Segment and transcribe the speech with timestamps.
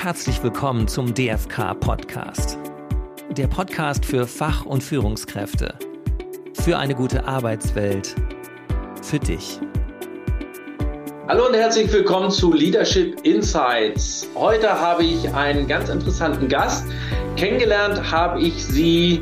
[0.00, 2.56] Herzlich willkommen zum DFK Podcast.
[3.30, 5.76] Der Podcast für Fach- und Führungskräfte.
[6.54, 8.14] Für eine gute Arbeitswelt.
[9.02, 9.58] Für dich.
[11.26, 14.28] Hallo und herzlich willkommen zu Leadership Insights.
[14.36, 16.86] Heute habe ich einen ganz interessanten Gast.
[17.36, 19.20] Kennengelernt habe ich sie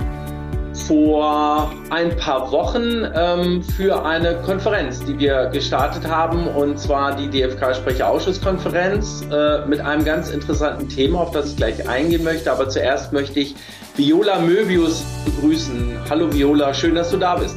[0.86, 7.28] vor ein paar Wochen ähm, für eine Konferenz, die wir gestartet haben, und zwar die
[7.28, 12.52] DFK-Sprecherausschusskonferenz äh, mit einem ganz interessanten Thema, auf das ich gleich eingehen möchte.
[12.52, 13.56] Aber zuerst möchte ich
[13.96, 15.98] Viola Möbius begrüßen.
[16.08, 17.56] Hallo Viola, schön, dass du da bist.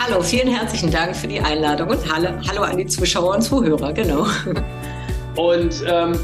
[0.00, 3.92] Hallo, vielen herzlichen Dank für die Einladung und hallo, hallo an die Zuschauer und Zuhörer,
[3.92, 4.26] genau.
[5.36, 6.18] Und ähm,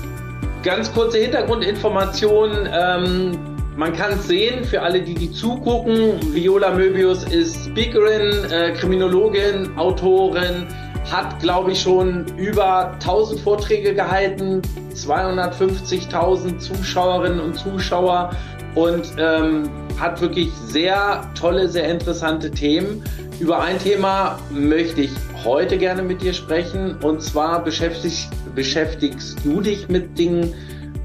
[0.62, 2.68] ganz kurze Hintergrundinformationen.
[2.72, 8.72] Ähm, man kann es sehen, für alle, die, die zugucken, Viola Möbius ist Speakerin, äh,
[8.72, 10.66] Kriminologin, Autorin,
[11.10, 14.62] hat, glaube ich, schon über 1000 Vorträge gehalten,
[14.94, 18.30] 250.000 Zuschauerinnen und Zuschauer
[18.74, 23.02] und ähm, hat wirklich sehr tolle, sehr interessante Themen.
[23.40, 25.10] Über ein Thema möchte ich
[25.44, 30.54] heute gerne mit dir sprechen und zwar beschäftigst, beschäftigst du dich mit Dingen,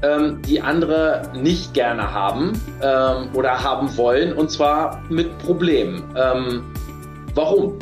[0.02, 6.02] ähm, die andere nicht gerne haben ähm, oder haben wollen, und zwar mit Problemen.
[6.16, 6.64] Ähm,
[7.34, 7.78] warum?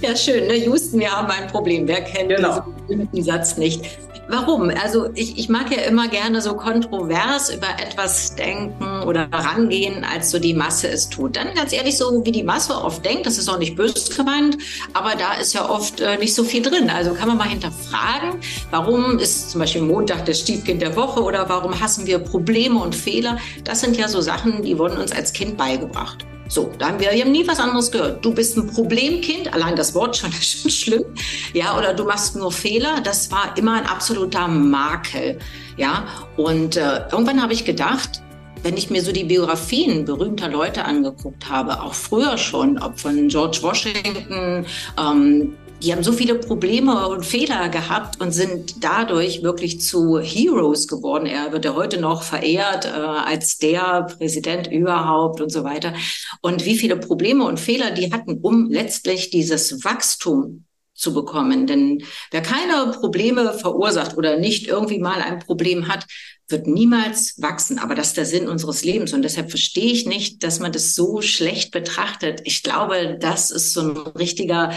[0.00, 0.54] Ja, schön, ne?
[0.56, 1.88] Houston, wir haben ein Problem.
[1.88, 2.62] Wer kennt genau.
[2.88, 3.98] diesen Satz nicht?
[4.28, 4.70] Warum?
[4.82, 10.30] Also ich, ich mag ja immer gerne so kontrovers über etwas denken oder rangehen, als
[10.30, 11.36] so die Masse es tut.
[11.36, 14.56] Dann ganz ehrlich, so wie die Masse oft denkt, das ist auch nicht böse gemeint,
[14.94, 16.88] aber da ist ja oft äh, nicht so viel drin.
[16.90, 21.48] Also kann man mal hinterfragen, warum ist zum Beispiel Montag das Stiefkind der Woche oder
[21.48, 23.38] warum hassen wir Probleme und Fehler?
[23.64, 26.26] Das sind ja so Sachen, die wurden uns als Kind beigebracht.
[26.48, 28.24] So, da haben wir, wir haben nie was anderes gehört.
[28.24, 31.04] Du bist ein Problemkind, allein das Wort schon ist schon schlimm.
[31.52, 33.00] Ja, oder du machst nur Fehler.
[33.02, 35.38] Das war immer ein absoluter Makel.
[35.76, 36.04] Ja,
[36.36, 38.22] und äh, irgendwann habe ich gedacht,
[38.62, 43.28] wenn ich mir so die Biografien berühmter Leute angeguckt habe, auch früher schon, ob von
[43.28, 44.64] George Washington,
[44.98, 50.88] ähm, die haben so viele Probleme und Fehler gehabt und sind dadurch wirklich zu Heroes
[50.88, 51.26] geworden.
[51.26, 55.94] Er wird ja heute noch verehrt äh, als der Präsident überhaupt und so weiter.
[56.40, 60.64] Und wie viele Probleme und Fehler die hatten, um letztlich dieses Wachstum
[60.94, 61.66] zu bekommen.
[61.66, 66.06] Denn wer keine Probleme verursacht oder nicht irgendwie mal ein Problem hat,
[66.48, 67.78] wird niemals wachsen.
[67.78, 69.12] Aber das ist der Sinn unseres Lebens.
[69.12, 72.42] Und deshalb verstehe ich nicht, dass man das so schlecht betrachtet.
[72.44, 74.72] Ich glaube, das ist so ein richtiger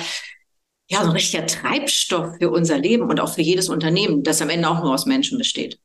[0.90, 4.50] ja, so ein richtiger Treibstoff für unser Leben und auch für jedes Unternehmen, das am
[4.50, 5.80] Ende auch nur aus Menschen besteht.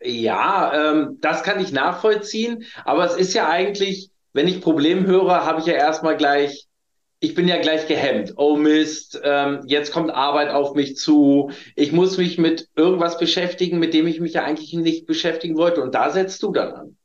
[0.00, 2.64] Ja, ähm, das kann ich nachvollziehen.
[2.84, 6.66] Aber es ist ja eigentlich, wenn ich Problem höre, habe ich ja erstmal gleich,
[7.20, 8.34] ich bin ja gleich gehemmt.
[8.36, 11.50] Oh Mist, ähm, jetzt kommt Arbeit auf mich zu.
[11.74, 15.82] Ich muss mich mit irgendwas beschäftigen, mit dem ich mich ja eigentlich nicht beschäftigen wollte.
[15.82, 16.96] Und da setzt du dann an.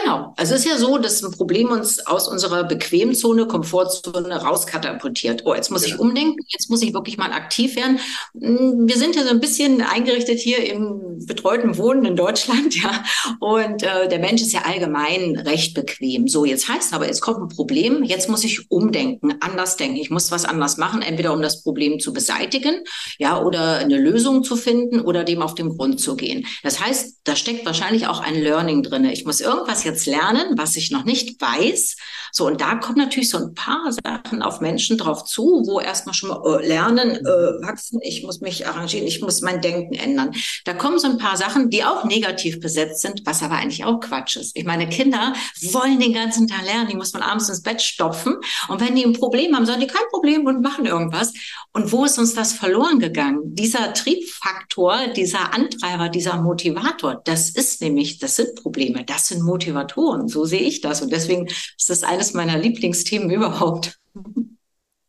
[0.00, 0.32] Genau.
[0.36, 5.42] Also es ist ja so, dass ein Problem uns aus unserer Bequemzone, Komfortzone rauskatapultiert.
[5.44, 5.94] Oh, jetzt muss ja.
[5.94, 8.00] ich umdenken, jetzt muss ich wirklich mal aktiv werden.
[8.38, 13.04] Hm, wir sind ja so ein bisschen eingerichtet hier im betreuten Wohnen in Deutschland, ja.
[13.38, 16.26] Und äh, der Mensch ist ja allgemein recht bequem.
[16.26, 19.96] So, jetzt heißt aber, jetzt kommt ein Problem, jetzt muss ich umdenken, anders denken.
[19.96, 22.82] Ich muss was anders machen, entweder um das Problem zu beseitigen,
[23.18, 26.46] ja, oder eine Lösung zu finden oder dem auf den Grund zu gehen.
[26.62, 29.04] Das heißt, da steckt wahrscheinlich auch ein Learning drin.
[29.04, 31.96] Ich muss irgendwas jetzt lernen, was ich noch nicht weiß.
[32.34, 36.14] So, und da kommen natürlich so ein paar Sachen auf Menschen drauf zu, wo erstmal
[36.14, 40.32] schon mal äh, lernen, äh, wachsen, ich muss mich arrangieren, ich muss mein Denken ändern.
[40.64, 44.00] Da kommen so ein paar Sachen, die auch negativ besetzt sind, was aber eigentlich auch
[44.00, 44.56] Quatsch ist.
[44.56, 45.34] Ich meine, Kinder
[45.72, 48.36] wollen den ganzen Tag lernen, die muss man abends ins Bett stopfen.
[48.68, 51.32] Und wenn die ein Problem haben, sollen die kein Problem und machen irgendwas.
[51.72, 53.54] Und wo ist uns das verloren gegangen?
[53.54, 59.71] Dieser Triebfaktor, dieser Antreiber, dieser Motivator, das ist nämlich, das sind Probleme, das sind Motivatoren.
[59.72, 60.28] Motivatoren.
[60.28, 61.02] So sehe ich das.
[61.02, 63.98] Und deswegen ist das eines meiner Lieblingsthemen überhaupt.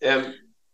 [0.02, 0.26] Ähm,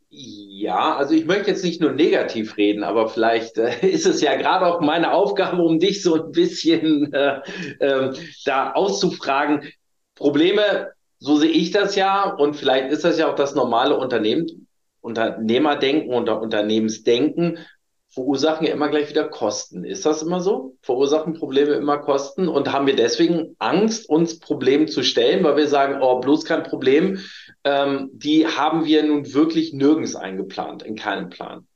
[0.09, 4.35] ja, also ich möchte jetzt nicht nur negativ reden, aber vielleicht äh, ist es ja
[4.35, 7.41] gerade auch meine Aufgabe, um dich so ein bisschen äh,
[7.79, 8.13] äh,
[8.45, 9.67] da auszufragen.
[10.15, 14.67] Probleme, so sehe ich das ja, und vielleicht ist das ja auch das normale Unternehmen,
[15.01, 17.59] Unternehmerdenken oder Unternehmensdenken
[18.09, 19.83] verursachen ja immer gleich wieder Kosten.
[19.83, 20.75] Ist das immer so?
[20.81, 22.47] Verursachen Probleme immer Kosten?
[22.47, 26.63] Und haben wir deswegen Angst, uns Problemen zu stellen, weil wir sagen, oh, bloß kein
[26.63, 27.19] Problem.
[27.63, 31.67] Ähm, die haben wir nun wirklich nirgends eingeplant, in keinem Plan.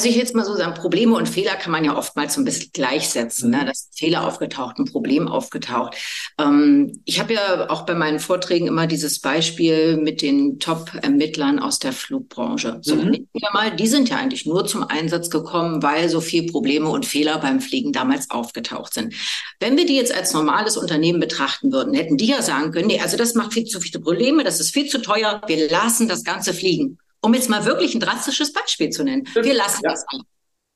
[0.00, 2.46] Also ich jetzt mal so sagen, Probleme und Fehler kann man ja oftmals so ein
[2.46, 3.50] bisschen gleichsetzen.
[3.50, 3.66] Ne?
[3.66, 5.94] Das Fehler aufgetaucht, ein Problem aufgetaucht.
[6.38, 11.80] Ähm, ich habe ja auch bei meinen Vorträgen immer dieses Beispiel mit den Top-Ermittlern aus
[11.80, 12.78] der Flugbranche.
[12.80, 13.28] So, mhm.
[13.52, 17.36] mal, die sind ja eigentlich nur zum Einsatz gekommen, weil so viel Probleme und Fehler
[17.36, 19.12] beim Fliegen damals aufgetaucht sind.
[19.58, 23.00] Wenn wir die jetzt als normales Unternehmen betrachten würden, hätten die ja sagen können, nee,
[23.02, 26.24] also das macht viel zu viele Probleme, das ist viel zu teuer, wir lassen das
[26.24, 26.96] Ganze fliegen.
[27.22, 29.28] Um jetzt mal wirklich ein drastisches Beispiel zu nennen.
[29.34, 29.90] Wir lassen ja.
[29.90, 30.22] das an.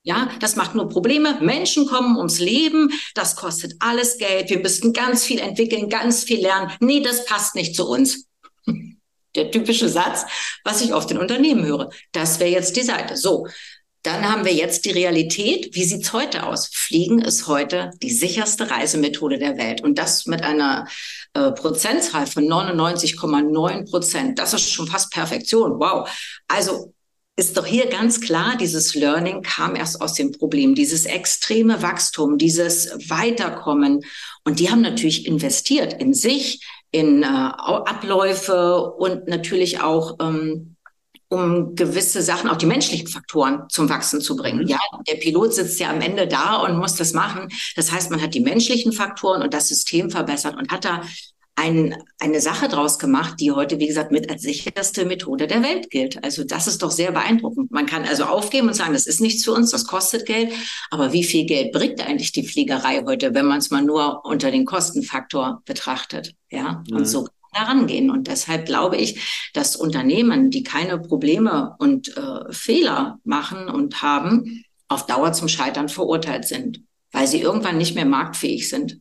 [0.07, 1.41] Ja, das macht nur Probleme.
[1.41, 2.93] Menschen kommen ums Leben.
[3.15, 4.51] Das kostet alles Geld.
[4.51, 6.71] Wir müssten ganz viel entwickeln, ganz viel lernen.
[6.81, 8.27] Nee, das passt nicht zu uns.
[9.35, 10.27] Der typische Satz,
[10.63, 11.91] was ich auf den Unternehmen höre.
[12.13, 13.17] Das wäre jetzt die Seite.
[13.17, 13.49] So.
[14.03, 15.75] Dann haben wir jetzt die Realität.
[15.75, 16.69] Wie sieht's heute aus?
[16.71, 19.81] Fliegen ist heute die sicherste Reisemethode der Welt.
[19.81, 20.87] Und das mit einer
[21.35, 24.39] äh, Prozentzahl von 99,9 Prozent.
[24.39, 25.79] Das ist schon fast Perfektion.
[25.81, 26.09] Wow.
[26.49, 26.95] Also
[27.37, 32.39] ist doch hier ganz klar, dieses Learning kam erst aus dem Problem, dieses extreme Wachstum,
[32.39, 34.03] dieses Weiterkommen.
[34.45, 40.74] Und die haben natürlich investiert in sich, in äh, Abläufe und natürlich auch ähm,
[41.35, 44.63] um gewisse Sachen, auch die menschlichen Faktoren zum Wachsen zu bringen.
[44.63, 44.69] Mhm.
[44.69, 44.79] Ja,
[45.09, 47.49] der Pilot sitzt ja am Ende da und muss das machen.
[47.77, 51.03] Das heißt, man hat die menschlichen Faktoren und das System verbessert und hat da
[51.57, 55.91] ein, eine Sache draus gemacht, die heute, wie gesagt, mit als sicherste Methode der Welt
[55.91, 56.23] gilt.
[56.25, 57.71] Also das ist doch sehr beeindruckend.
[57.71, 60.53] Man kann also aufgeben und sagen, das ist nichts für uns, das kostet Geld.
[60.91, 64.51] Aber wie viel Geld bringt eigentlich die Fliegerei heute, wenn man es mal nur unter
[64.51, 66.35] den Kostenfaktor betrachtet?
[66.51, 66.97] Ja, mhm.
[66.97, 68.11] und so herangehen.
[68.11, 74.65] Und deshalb glaube ich, dass Unternehmen, die keine Probleme und äh, Fehler machen und haben,
[74.89, 79.01] auf Dauer zum Scheitern verurteilt sind, weil sie irgendwann nicht mehr marktfähig sind.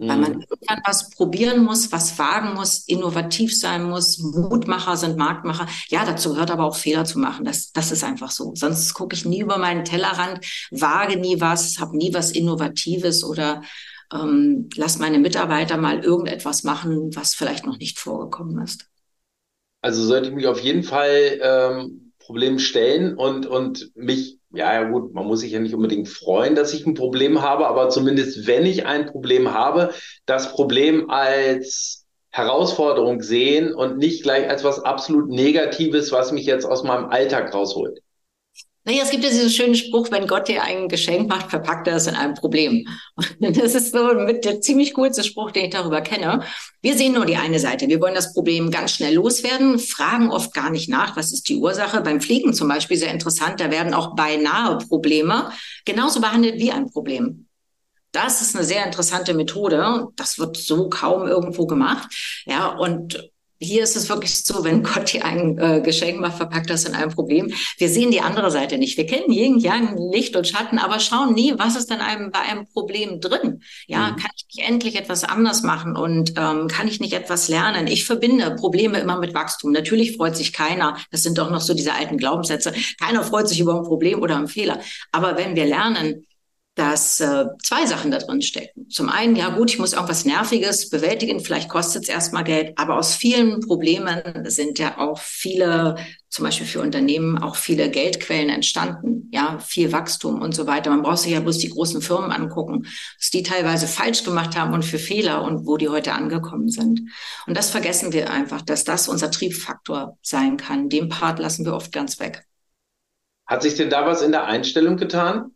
[0.00, 0.08] Mhm.
[0.08, 4.18] Weil man irgendwann was probieren muss, was wagen muss, innovativ sein muss.
[4.18, 5.66] Mutmacher sind Marktmacher.
[5.88, 7.44] Ja, dazu gehört aber auch Fehler zu machen.
[7.44, 8.54] Das, das ist einfach so.
[8.54, 13.62] Sonst gucke ich nie über meinen Tellerrand, wage nie was, habe nie was Innovatives oder
[14.12, 18.86] ähm, lass meine Mitarbeiter mal irgendetwas machen, was vielleicht noch nicht vorgekommen ist.
[19.82, 24.88] Also sollte ich mich auf jeden Fall ähm, Problem stellen und, und mich, ja, ja
[24.88, 28.46] gut, man muss sich ja nicht unbedingt freuen, dass ich ein Problem habe, aber zumindest
[28.46, 29.92] wenn ich ein Problem habe,
[30.26, 36.64] das Problem als Herausforderung sehen und nicht gleich als was absolut Negatives, was mich jetzt
[36.64, 38.00] aus meinem Alltag rausholt.
[38.84, 41.96] Naja, es gibt ja diesen schönen Spruch, wenn Gott dir ein Geschenk macht, verpackt er
[41.96, 42.88] es in einem Problem.
[43.38, 46.44] Und das ist so mit der ziemlich coolste Spruch, den ich darüber kenne.
[46.80, 47.88] Wir sehen nur die eine Seite.
[47.88, 51.56] Wir wollen das Problem ganz schnell loswerden, fragen oft gar nicht nach, was ist die
[51.56, 52.00] Ursache.
[52.00, 55.52] Beim Fliegen zum Beispiel sehr interessant, da werden auch beinahe Probleme
[55.84, 57.48] genauso behandelt wie ein Problem.
[58.12, 60.08] Das ist eine sehr interessante Methode.
[60.16, 62.08] Das wird so kaum irgendwo gemacht.
[62.46, 63.30] Ja, und
[63.60, 66.94] hier ist es wirklich so, wenn Gott dir ein äh, Geschenk macht, verpackt das in
[66.94, 67.52] ein Problem.
[67.76, 68.96] Wir sehen die andere Seite nicht.
[68.96, 72.40] Wir kennen Yin, Yang, Licht und Schatten, aber schauen nie, was ist denn einem, bei
[72.40, 73.62] einem Problem drin?
[73.86, 74.16] Ja, mhm.
[74.16, 77.86] kann ich nicht endlich etwas anders machen und ähm, kann ich nicht etwas lernen?
[77.86, 79.72] Ich verbinde Probleme immer mit Wachstum.
[79.72, 80.96] Natürlich freut sich keiner.
[81.10, 82.72] Das sind doch noch so diese alten Glaubenssätze.
[82.98, 84.80] Keiner freut sich über ein Problem oder einen Fehler.
[85.12, 86.24] Aber wenn wir lernen,
[86.76, 88.88] dass äh, zwei Sachen da drin stecken.
[88.88, 92.96] Zum einen, ja gut, ich muss irgendwas Nerviges bewältigen, vielleicht kostet es erstmal Geld, aber
[92.96, 95.96] aus vielen Problemen sind ja auch viele,
[96.28, 100.90] zum Beispiel für Unternehmen, auch viele Geldquellen entstanden, ja, viel Wachstum und so weiter.
[100.90, 102.86] Man braucht sich ja bloß die großen Firmen angucken,
[103.18, 107.02] was die teilweise falsch gemacht haben und für Fehler und wo die heute angekommen sind.
[107.46, 110.88] Und das vergessen wir einfach, dass das unser Triebfaktor sein kann.
[110.88, 112.46] Den Part lassen wir oft ganz weg.
[113.46, 115.50] Hat sich denn da was in der Einstellung getan?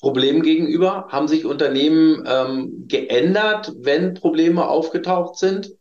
[0.00, 1.08] Problemen gegenüber?
[1.10, 5.72] Haben sich Unternehmen ähm, geändert, wenn Probleme aufgetaucht sind?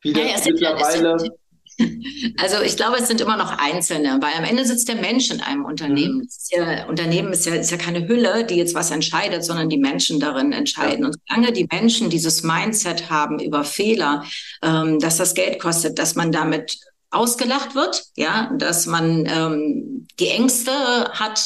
[0.00, 1.18] Viele naja, mittlerweile.
[1.18, 1.32] Sind,
[2.38, 5.40] also ich glaube, es sind immer noch Einzelne, weil am Ende sitzt der Mensch in
[5.40, 6.18] einem Unternehmen.
[6.18, 6.22] Mhm.
[6.22, 9.78] Ist ja, Unternehmen ist ja, ist ja keine Hülle, die jetzt was entscheidet, sondern die
[9.78, 11.00] Menschen darin entscheiden.
[11.00, 11.06] Ja.
[11.06, 14.24] Und solange die Menschen dieses Mindset haben über Fehler,
[14.62, 16.78] ähm, dass das Geld kostet, dass man damit
[17.10, 20.72] ausgelacht wird, ja, dass man ähm, die Ängste
[21.12, 21.40] hat,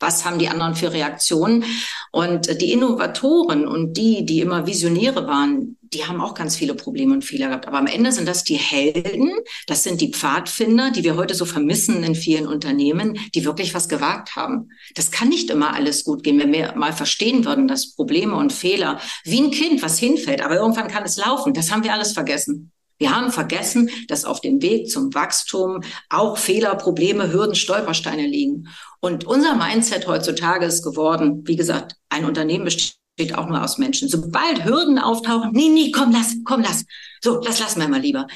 [0.00, 1.64] was haben die anderen für Reaktionen?
[2.10, 7.12] Und die Innovatoren und die, die immer Visionäre waren, die haben auch ganz viele Probleme
[7.12, 7.66] und Fehler gehabt.
[7.66, 9.30] Aber am Ende sind das die Helden,
[9.66, 13.88] das sind die Pfadfinder, die wir heute so vermissen in vielen Unternehmen, die wirklich was
[13.88, 14.70] gewagt haben.
[14.94, 18.52] Das kann nicht immer alles gut gehen, wenn wir mal verstehen würden, dass Probleme und
[18.52, 21.54] Fehler wie ein Kind, was hinfällt, aber irgendwann kann es laufen.
[21.54, 22.72] Das haben wir alles vergessen.
[23.00, 28.68] Wir haben vergessen, dass auf dem Weg zum Wachstum auch Fehler, Probleme, Hürden, Stolpersteine liegen.
[29.00, 34.08] Und unser Mindset heutzutage ist geworden, wie gesagt, ein Unternehmen besteht auch nur aus Menschen.
[34.08, 36.84] Sobald Hürden auftauchen, nee, nee, komm, lass, komm, lass.
[37.22, 38.26] So, das lassen wir mal lieber.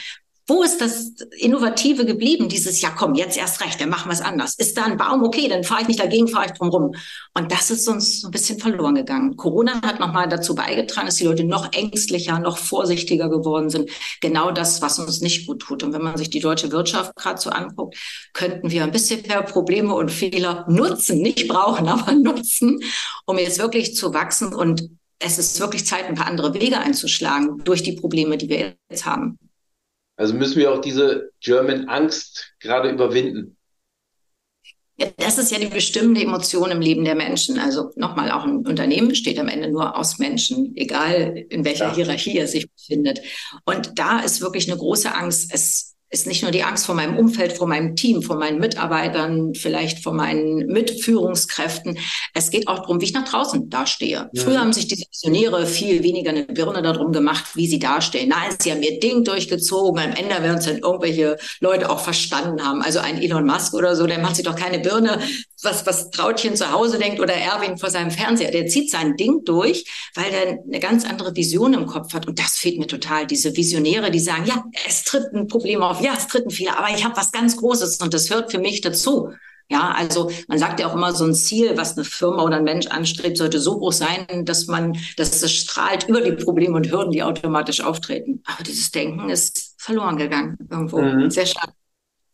[0.46, 2.50] Wo ist das Innovative geblieben?
[2.50, 4.56] Dieses, ja komm, jetzt erst recht, dann machen wir es anders.
[4.56, 6.94] Ist da ein Baum, okay, dann fahre ich nicht dagegen, fahre ich drum rum.
[7.32, 9.36] Und das ist uns ein bisschen verloren gegangen.
[9.36, 13.88] Corona hat nochmal dazu beigetragen, dass die Leute noch ängstlicher, noch vorsichtiger geworden sind.
[14.20, 15.82] Genau das, was uns nicht gut tut.
[15.82, 17.96] Und wenn man sich die deutsche Wirtschaft gerade so anguckt,
[18.34, 22.80] könnten wir ein bisschen mehr Probleme und Fehler nutzen, nicht brauchen, aber nutzen,
[23.24, 24.52] um jetzt wirklich zu wachsen.
[24.54, 28.74] Und es ist wirklich Zeit, ein paar andere Wege einzuschlagen durch die Probleme, die wir
[28.90, 29.38] jetzt haben.
[30.16, 33.56] Also müssen wir auch diese German Angst gerade überwinden.
[34.96, 37.58] Ja, das ist ja die bestimmende Emotion im Leben der Menschen.
[37.58, 41.94] Also nochmal, auch ein Unternehmen besteht am Ende nur aus Menschen, egal in welcher ja.
[41.94, 43.20] Hierarchie er sich befindet.
[43.64, 45.52] Und da ist wirklich eine große Angst.
[45.52, 49.52] Es ist nicht nur die Angst vor meinem Umfeld, vor meinem Team, vor meinen Mitarbeitern,
[49.54, 51.98] vielleicht vor meinen Mitführungskräften.
[52.32, 54.30] Es geht auch darum, wie ich nach draußen dastehe.
[54.32, 54.42] Ja.
[54.42, 58.28] Früher haben sich die Visionäre viel weniger eine Birne darum gemacht, wie sie dastehen.
[58.28, 60.00] Nein, sie haben ihr Ding durchgezogen.
[60.00, 62.80] Am Ende werden es dann irgendwelche Leute auch verstanden haben.
[62.80, 65.18] Also ein Elon Musk oder so, der macht sich doch keine Birne,
[65.64, 68.50] was, was Trautchen zu Hause denkt oder Erwin vor seinem Fernseher.
[68.50, 72.26] Der zieht sein Ding durch, weil der eine ganz andere Vision im Kopf hat.
[72.26, 73.26] Und das fehlt mir total.
[73.26, 76.78] Diese Visionäre, die sagen, ja, es tritt ein Problem auf ja, es tritt ein Fehler,
[76.78, 79.30] aber ich habe was ganz Großes und das hört für mich dazu.
[79.70, 82.64] Ja, also man sagt ja auch immer, so ein Ziel, was eine Firma oder ein
[82.64, 86.90] Mensch anstrebt, sollte so groß sein, dass man, dass es strahlt über die Probleme und
[86.90, 88.42] Hürden, die automatisch auftreten.
[88.44, 91.00] Aber dieses Denken ist verloren gegangen irgendwo.
[91.00, 91.30] Mhm.
[91.30, 91.72] Sehr schade.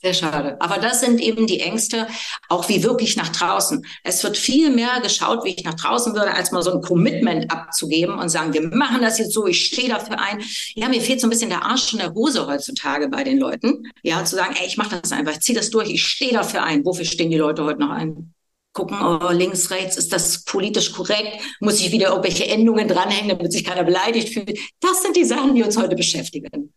[0.02, 0.56] Sehr schade.
[0.60, 2.06] Aber das sind eben die Ängste,
[2.48, 3.84] auch wie wirklich nach draußen.
[4.02, 7.50] Es wird viel mehr geschaut, wie ich nach draußen würde, als mal so ein Commitment
[7.50, 10.42] abzugeben und sagen, wir machen das jetzt so, ich stehe dafür ein.
[10.74, 13.90] Ja, mir fehlt so ein bisschen der Arsch in der Hose heutzutage bei den Leuten.
[14.02, 16.62] Ja, zu sagen, ey, ich mache das einfach, ich ziehe das durch, ich stehe dafür
[16.62, 16.84] ein.
[16.86, 18.32] Wofür stehen die Leute heute noch ein?
[18.72, 21.42] gucken, oh, links, rechts, ist das politisch korrekt?
[21.58, 24.58] Muss ich wieder irgendwelche Endungen dranhängen, damit sich keiner beleidigt fühlt?
[24.78, 26.72] Das sind die Sachen, die uns heute beschäftigen.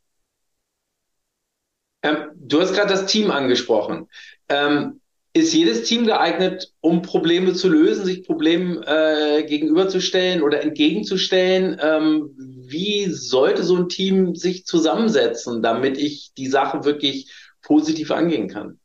[2.04, 4.08] Ähm, du hast gerade das Team angesprochen.
[4.50, 5.00] Ähm,
[5.36, 11.80] ist jedes Team geeignet, um Probleme zu lösen, sich Problemen äh, gegenüberzustellen oder entgegenzustellen?
[11.82, 17.32] Ähm, wie sollte so ein Team sich zusammensetzen, damit ich die Sache wirklich
[17.64, 18.80] positiv angehen kann?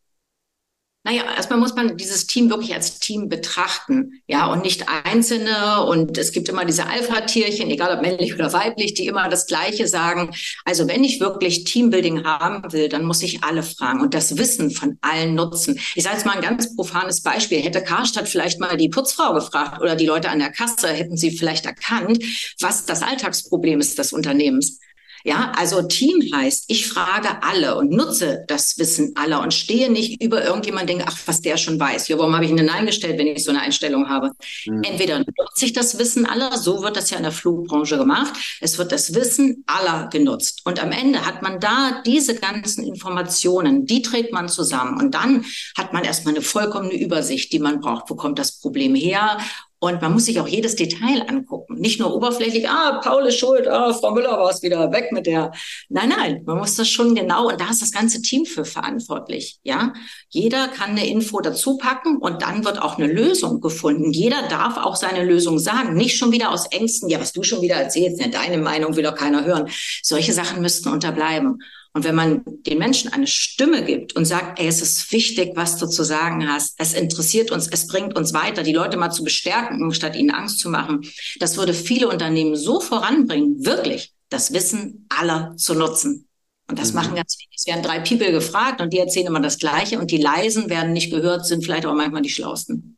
[1.08, 5.82] Naja, erstmal muss man dieses Team wirklich als Team betrachten, ja, und nicht Einzelne.
[5.86, 9.88] Und es gibt immer diese Alpha-Tierchen, egal ob männlich oder weiblich, die immer das Gleiche
[9.88, 10.34] sagen.
[10.66, 14.70] Also wenn ich wirklich Teambuilding haben will, dann muss ich alle fragen und das Wissen
[14.70, 15.80] von allen nutzen.
[15.94, 17.62] Ich sage jetzt mal ein ganz profanes Beispiel.
[17.62, 21.30] Hätte Karstadt vielleicht mal die Putzfrau gefragt oder die Leute an der Kasse, hätten sie
[21.30, 22.22] vielleicht erkannt,
[22.60, 24.78] was das Alltagsproblem ist des Unternehmens.
[25.24, 30.22] Ja, also Team heißt, ich frage alle und nutze das Wissen aller und stehe nicht
[30.22, 32.08] über irgendjemand denke, ach, was der schon weiß.
[32.08, 34.32] Ja, warum habe ich ihn denn eingestellt, wenn ich so eine Einstellung habe?
[34.66, 34.82] Mhm.
[34.82, 38.32] Entweder nutze ich das Wissen aller, so wird das ja in der Flugbranche gemacht.
[38.60, 40.62] Es wird das Wissen aller genutzt.
[40.64, 45.00] Und am Ende hat man da diese ganzen Informationen, die trägt man zusammen.
[45.00, 45.44] Und dann
[45.76, 48.08] hat man erstmal eine vollkommene Übersicht, die man braucht.
[48.08, 49.38] Wo kommt das Problem her?
[49.80, 51.76] Und man muss sich auch jedes Detail angucken.
[51.78, 55.26] Nicht nur oberflächlich, ah, Paul ist schuld, ah, Frau Müller war es wieder, weg mit
[55.26, 55.52] der.
[55.88, 59.60] Nein, nein, man muss das schon genau, und da ist das ganze Team für verantwortlich,
[59.62, 59.92] ja.
[60.30, 64.10] Jeder kann eine Info dazu packen und dann wird auch eine Lösung gefunden.
[64.12, 65.94] Jeder darf auch seine Lösung sagen.
[65.94, 69.04] Nicht schon wieder aus Ängsten, ja, was du schon wieder erzählst, ne, deine Meinung will
[69.04, 69.68] doch keiner hören.
[70.02, 71.60] Solche Sachen müssten unterbleiben.
[71.98, 75.78] Und wenn man den Menschen eine Stimme gibt und sagt, ey, es ist wichtig, was
[75.78, 79.24] du zu sagen hast, es interessiert uns, es bringt uns weiter, die Leute mal zu
[79.24, 81.00] bestärken, statt ihnen Angst zu machen,
[81.40, 86.28] das würde viele Unternehmen so voranbringen, wirklich das Wissen aller zu nutzen.
[86.70, 87.00] Und das mhm.
[87.00, 87.50] machen ganz viele.
[87.56, 90.92] Es werden drei People gefragt und die erzählen immer das Gleiche und die Leisen werden
[90.92, 92.96] nicht gehört, sind vielleicht auch manchmal die Schlausten.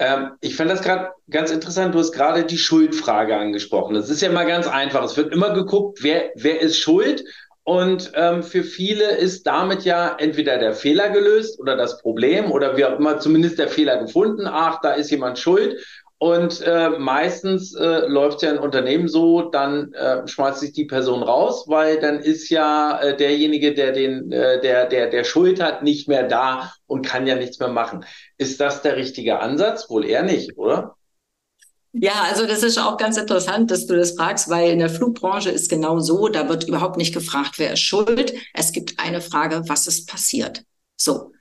[0.00, 1.94] Ähm, ich fand das gerade ganz interessant.
[1.94, 3.94] Du hast gerade die Schuldfrage angesprochen.
[3.94, 5.04] Das ist ja mal ganz einfach.
[5.04, 7.22] Es wird immer geguckt, wer, wer ist schuld
[7.64, 12.76] und ähm, für viele ist damit ja entweder der Fehler gelöst oder das Problem oder
[12.76, 14.46] wie auch immer zumindest der Fehler gefunden.
[14.46, 15.76] Ach, da ist jemand schuld.
[16.18, 21.22] Und äh, meistens äh, läuft ja ein Unternehmen so, dann äh, schmeißt sich die Person
[21.22, 25.82] raus, weil dann ist ja äh, derjenige, der den, äh, der, der, der Schuld hat,
[25.82, 28.04] nicht mehr da und kann ja nichts mehr machen.
[28.36, 29.88] Ist das der richtige Ansatz?
[29.88, 30.96] Wohl eher nicht, oder?
[31.92, 35.50] Ja, also das ist auch ganz interessant, dass du das fragst, weil in der Flugbranche
[35.50, 38.32] ist genau so, da wird überhaupt nicht gefragt, wer ist schuld.
[38.54, 40.64] Es gibt eine Frage, was ist passiert?
[40.96, 41.32] So.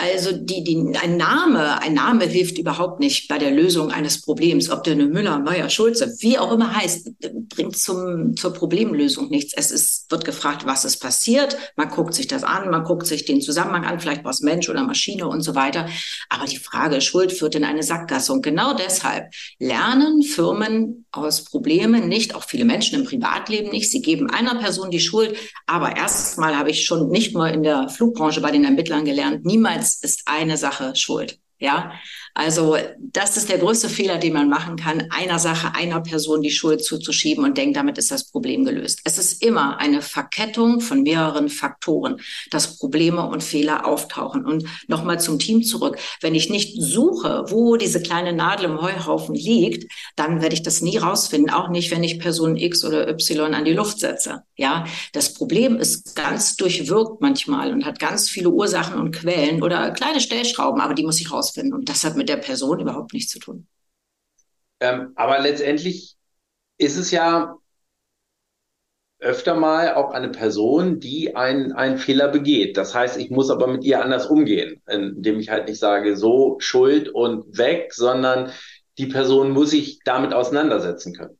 [0.00, 4.70] Also die, die, ein Name, ein Name hilft überhaupt nicht bei der Lösung eines Problems.
[4.70, 7.10] Ob der eine Müller, Meyer, Schulze, wie auch immer heißt,
[7.48, 9.54] bringt zum, zur Problemlösung nichts.
[9.56, 11.56] Es ist, wird gefragt, was ist passiert.
[11.74, 14.84] Man guckt sich das an, man guckt sich den Zusammenhang an, vielleicht was Mensch oder
[14.84, 15.88] Maschine und so weiter.
[16.28, 18.32] Aber die Frage Schuld führt in eine Sackgasse.
[18.32, 23.90] Und genau deshalb lernen Firmen aus Problemen nicht, auch viele Menschen im Privatleben nicht.
[23.90, 25.36] Sie geben einer Person die Schuld.
[25.66, 29.87] Aber erstmal habe ich schon nicht mal in der Flugbranche bei den Ermittlern gelernt, niemals
[29.96, 31.40] ist eine Sache schuld.
[31.58, 31.92] Ja,
[32.38, 36.52] also das ist der größte Fehler, den man machen kann, einer Sache, einer Person die
[36.52, 39.00] Schuld zuzuschieben und denkt, damit ist das Problem gelöst.
[39.02, 42.20] Es ist immer eine Verkettung von mehreren Faktoren,
[42.52, 44.46] dass Probleme und Fehler auftauchen.
[44.46, 45.98] Und nochmal zum Team zurück.
[46.20, 50.80] Wenn ich nicht suche, wo diese kleine Nadel im Heuhaufen liegt, dann werde ich das
[50.80, 51.50] nie rausfinden.
[51.50, 54.44] Auch nicht, wenn ich Person X oder Y an die Luft setze.
[54.54, 59.90] Ja, das Problem ist ganz durchwirkt manchmal und hat ganz viele Ursachen und Quellen oder
[59.90, 61.74] kleine Stellschrauben, aber die muss ich rausfinden.
[61.74, 63.66] Und das hat der Person überhaupt nichts zu tun.
[64.80, 66.16] Ähm, aber letztendlich
[66.76, 67.56] ist es ja
[69.20, 72.76] öfter mal auch eine Person, die einen, einen Fehler begeht.
[72.76, 76.56] Das heißt, ich muss aber mit ihr anders umgehen, indem ich halt nicht sage, so
[76.60, 78.52] Schuld und weg, sondern
[78.96, 81.38] die Person muss sich damit auseinandersetzen können.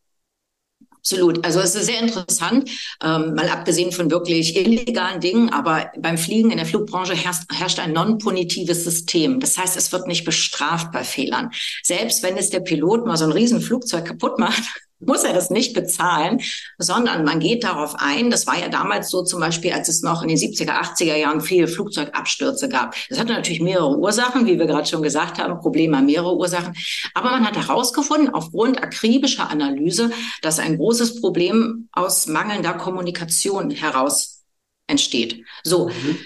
[1.10, 1.42] Absolut.
[1.42, 2.68] Also es ist sehr interessant,
[3.02, 7.78] ähm, mal abgesehen von wirklich illegalen Dingen, aber beim Fliegen in der Flugbranche herrscht, herrscht
[7.78, 9.40] ein non-punitives System.
[9.40, 11.50] Das heißt, es wird nicht bestraft bei Fehlern.
[11.82, 14.62] Selbst wenn es der Pilot mal so ein Riesenflugzeug kaputt macht,
[15.00, 16.40] muss er das nicht bezahlen,
[16.78, 18.30] sondern man geht darauf ein.
[18.30, 21.40] Das war ja damals so zum Beispiel, als es noch in den 70er, 80er Jahren
[21.40, 22.94] viele Flugzeugabstürze gab.
[23.08, 25.60] Das hatte natürlich mehrere Ursachen, wie wir gerade schon gesagt haben.
[25.60, 26.74] Probleme haben mehrere Ursachen.
[27.14, 30.10] Aber man hat herausgefunden, aufgrund akribischer Analyse,
[30.42, 34.44] dass ein großes Problem aus mangelnder Kommunikation heraus
[34.86, 35.44] entsteht.
[35.62, 35.88] So.
[35.88, 36.18] Mhm.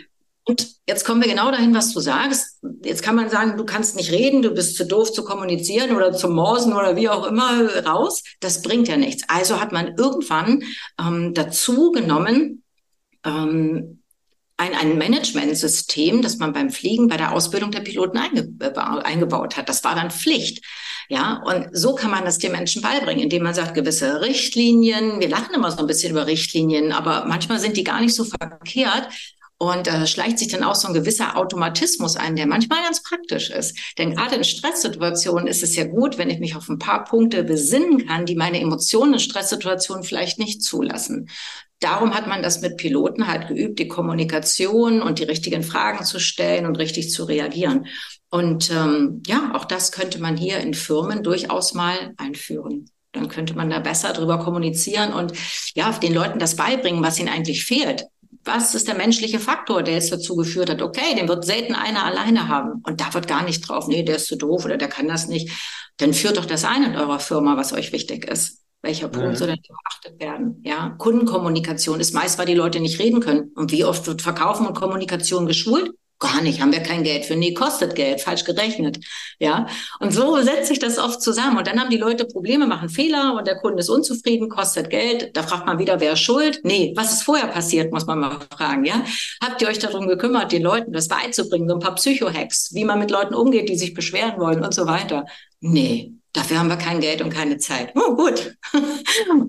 [0.45, 2.59] Und jetzt kommen wir genau dahin, was du sagst.
[2.85, 6.13] Jetzt kann man sagen, du kannst nicht reden, du bist zu doof zu kommunizieren oder
[6.13, 8.25] zu morsen oder wie auch immer raus.
[8.41, 9.23] Das bringt ja nichts.
[9.29, 10.65] Also hat man irgendwann
[11.01, 12.65] ähm, dazu genommen,
[13.25, 14.03] ähm,
[14.57, 18.49] ein, ein Managementsystem, das man beim Fliegen bei der Ausbildung der Piloten einge
[19.05, 19.69] eingebaut hat.
[19.69, 20.65] Das war dann Pflicht.
[21.09, 25.21] Ja, und so kann man das den Menschen beibringen, indem man sagt, gewisse Richtlinien.
[25.21, 28.25] Wir lachen immer so ein bisschen über Richtlinien, aber manchmal sind die gar nicht so
[28.25, 29.09] verkehrt.
[29.63, 33.01] Und da äh, schleicht sich dann auch so ein gewisser Automatismus ein, der manchmal ganz
[33.01, 33.79] praktisch ist.
[33.97, 37.45] Denn gerade in Stresssituationen ist es ja gut, wenn ich mich auf ein paar Punkte
[37.45, 41.29] besinnen kann, die meine Emotionen in Stresssituationen vielleicht nicht zulassen.
[41.79, 46.19] Darum hat man das mit Piloten halt geübt, die Kommunikation und die richtigen Fragen zu
[46.19, 47.87] stellen und richtig zu reagieren.
[48.31, 52.91] Und ähm, ja, auch das könnte man hier in Firmen durchaus mal einführen.
[53.13, 55.35] Dann könnte man da besser drüber kommunizieren und
[55.77, 58.07] ja, den Leuten das beibringen, was ihnen eigentlich fehlt
[58.45, 62.05] was ist der menschliche Faktor, der jetzt dazu geführt hat, okay, den wird selten einer
[62.05, 62.83] alleine haben.
[62.85, 65.29] Und da wird gar nicht drauf, nee, der ist zu doof oder der kann das
[65.29, 65.51] nicht.
[65.99, 68.63] Dann führt doch das ein in eurer Firma, was euch wichtig ist.
[68.83, 69.37] Welcher Punkt mhm.
[69.37, 70.61] soll denn beachtet werden?
[70.65, 73.53] Ja, Kundenkommunikation ist meist, weil die Leute nicht reden können.
[73.55, 75.93] Und wie oft wird Verkaufen und Kommunikation geschult?
[76.23, 77.35] Gar nicht, haben wir kein Geld für.
[77.35, 79.01] Nee, kostet Geld, falsch gerechnet.
[79.41, 79.67] Ja.
[79.99, 81.59] Und so setzt sich das oft zusammen.
[81.59, 85.37] Und dann haben die Leute Probleme, machen Fehler und der Kunde ist unzufrieden, kostet Geld.
[85.37, 86.61] Da fragt man wieder, wer ist schuld?
[86.63, 88.85] Nee, was ist vorher passiert, muss man mal fragen.
[88.85, 89.05] Ja.
[89.43, 91.69] Habt ihr euch darum gekümmert, den Leuten das beizubringen?
[91.69, 94.87] So ein paar Psycho-Hacks, wie man mit Leuten umgeht, die sich beschweren wollen und so
[94.87, 95.27] weiter.
[95.61, 97.93] Nee, Dafür haben wir kein Geld und keine Zeit.
[97.95, 98.57] Oh, gut.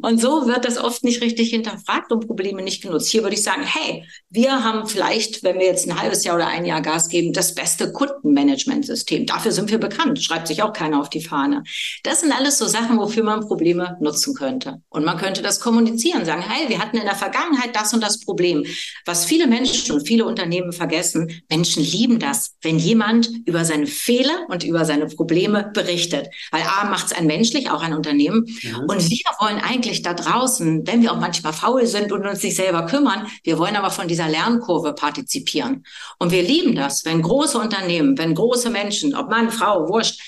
[0.02, 3.10] Und so wird das oft nicht richtig hinterfragt und Probleme nicht genutzt.
[3.10, 6.48] Hier würde ich sagen, hey, wir haben vielleicht, wenn wir jetzt ein halbes Jahr oder
[6.48, 9.26] ein Jahr Gas geben, das beste Kundenmanagementsystem.
[9.26, 10.22] Dafür sind wir bekannt.
[10.22, 11.64] Schreibt sich auch keiner auf die Fahne.
[12.04, 14.82] Das sind alles so Sachen, wofür man Probleme nutzen könnte.
[14.90, 18.20] Und man könnte das kommunizieren, sagen, hey, wir hatten in der Vergangenheit das und das
[18.20, 18.66] Problem.
[19.06, 24.48] Was viele Menschen und viele Unternehmen vergessen, Menschen lieben das, wenn jemand über seine Fehler
[24.50, 26.28] und über seine Probleme berichtet.
[26.52, 28.46] Weil Macht es ein menschlich, auch ein Unternehmen.
[28.62, 28.78] Ja.
[28.78, 32.56] Und wir wollen eigentlich da draußen, wenn wir auch manchmal faul sind und uns nicht
[32.56, 35.86] selber kümmern, wir wollen aber von dieser Lernkurve partizipieren.
[36.20, 40.22] Und wir lieben das, wenn große Unternehmen, wenn große Menschen, ob Mann, Frau, wurscht,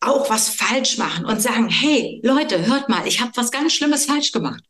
[0.00, 4.06] auch was falsch machen und sagen, hey Leute, hört mal, ich habe was ganz Schlimmes
[4.06, 4.62] falsch gemacht.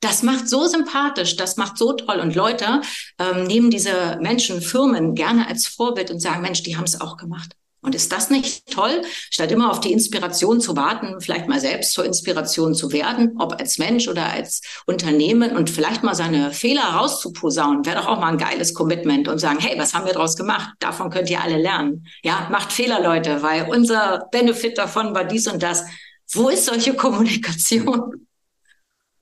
[0.00, 2.18] Das macht so sympathisch, das macht so toll.
[2.18, 2.80] Und Leute
[3.18, 7.16] ähm, nehmen diese Menschen, Firmen gerne als Vorbild und sagen, Mensch, die haben es auch
[7.16, 7.54] gemacht.
[7.82, 11.92] Und ist das nicht toll, statt immer auf die Inspiration zu warten, vielleicht mal selbst
[11.92, 16.82] zur Inspiration zu werden, ob als Mensch oder als Unternehmen und vielleicht mal seine Fehler
[16.82, 20.36] rauszuposaunen, wäre doch auch mal ein geiles Commitment und sagen, hey, was haben wir daraus
[20.36, 20.70] gemacht?
[20.78, 22.06] Davon könnt ihr alle lernen.
[22.22, 25.84] Ja, macht Fehler, Leute, weil unser Benefit davon war dies und das.
[26.32, 28.26] Wo ist solche Kommunikation?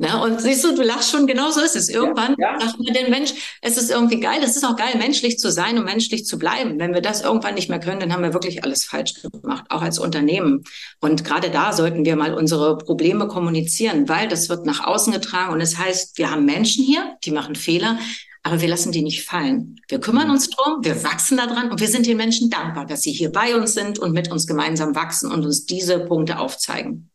[0.01, 0.19] Ne?
[0.23, 1.91] Und siehst du, du lachst schon, genau so ist es.
[1.91, 2.61] Irgendwann ja, ja.
[2.61, 5.77] sagt man den Mensch, es ist irgendwie geil, es ist auch geil, menschlich zu sein
[5.77, 6.79] und menschlich zu bleiben.
[6.79, 9.83] Wenn wir das irgendwann nicht mehr können, dann haben wir wirklich alles falsch gemacht, auch
[9.83, 10.65] als Unternehmen.
[11.01, 15.53] Und gerade da sollten wir mal unsere Probleme kommunizieren, weil das wird nach außen getragen
[15.53, 17.99] und es das heißt, wir haben Menschen hier, die machen Fehler,
[18.43, 19.83] aber wir lassen die nicht fallen.
[19.87, 20.33] Wir kümmern mhm.
[20.33, 23.55] uns drum, wir wachsen daran und wir sind den Menschen dankbar, dass sie hier bei
[23.55, 27.11] uns sind und mit uns gemeinsam wachsen und uns diese Punkte aufzeigen.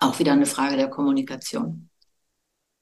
[0.00, 1.90] Auch wieder eine Frage der Kommunikation.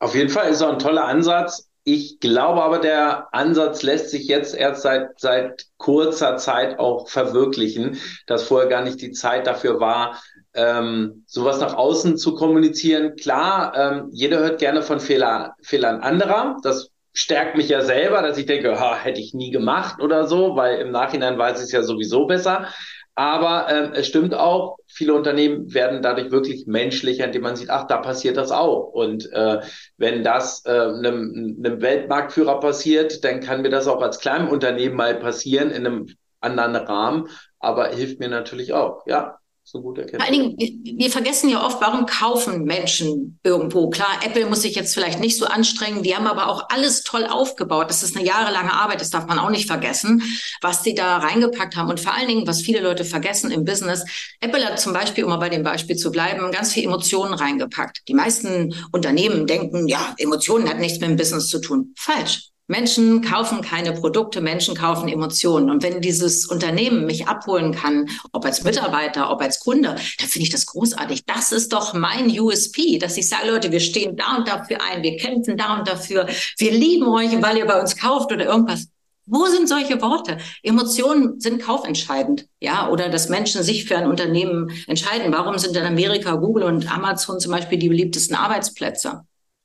[0.00, 1.68] Auf jeden Fall ist auch ein toller Ansatz.
[1.84, 7.98] Ich glaube aber, der Ansatz lässt sich jetzt erst seit, seit kurzer Zeit auch verwirklichen,
[8.26, 10.22] dass vorher gar nicht die Zeit dafür war,
[10.54, 13.14] ähm, sowas nach außen zu kommunizieren.
[13.16, 16.56] Klar, ähm, jeder hört gerne von Fehler, Fehlern anderer.
[16.62, 20.56] Das stärkt mich ja selber, dass ich denke, ha, hätte ich nie gemacht oder so,
[20.56, 22.68] weil im Nachhinein weiß ich es ja sowieso besser.
[23.14, 27.86] Aber ähm, es stimmt auch, viele Unternehmen werden dadurch wirklich menschlicher, indem man sieht, ach,
[27.86, 28.92] da passiert das auch.
[28.92, 29.60] Und äh,
[29.98, 34.96] wenn das äh, einem, einem Weltmarktführer passiert, dann kann mir das auch als kleinem Unternehmen
[34.96, 36.06] mal passieren in einem
[36.40, 39.06] anderen Rahmen, aber hilft mir natürlich auch.
[39.06, 39.39] Ja,
[39.70, 40.20] so gut erkennen.
[40.20, 43.88] Vor allen Dingen, wir vergessen ja oft, warum kaufen Menschen irgendwo.
[43.88, 47.24] Klar, Apple muss sich jetzt vielleicht nicht so anstrengen, die haben aber auch alles toll
[47.26, 47.88] aufgebaut.
[47.88, 50.22] Das ist eine jahrelange Arbeit, das darf man auch nicht vergessen,
[50.61, 51.88] was sie da reingepackt haben.
[51.88, 54.04] Und vor allen Dingen, was viele Leute vergessen im Business,
[54.40, 58.02] Apple hat zum Beispiel, um mal bei dem Beispiel zu bleiben, ganz viel Emotionen reingepackt.
[58.09, 61.94] Die meisten Unternehmen denken, ja, Emotionen hat nichts mit dem Business zu tun.
[61.96, 62.50] Falsch.
[62.70, 65.70] Menschen kaufen keine Produkte, Menschen kaufen Emotionen.
[65.70, 70.44] Und wenn dieses Unternehmen mich abholen kann, ob als Mitarbeiter, ob als Kunde, dann finde
[70.44, 71.24] ich das großartig.
[71.26, 75.02] Das ist doch mein USP, dass ich sage, Leute, wir stehen da und dafür ein,
[75.02, 76.28] wir kämpfen da und dafür,
[76.59, 78.87] wir lieben euch, weil ihr bei uns kauft oder irgendwas.
[79.26, 80.38] Wo sind solche Worte?
[80.62, 85.33] Emotionen sind kaufentscheidend, ja, oder dass Menschen sich für ein Unternehmen entscheiden.
[85.33, 89.22] Warum sind in Amerika Google und Amazon zum Beispiel die beliebtesten Arbeitsplätze?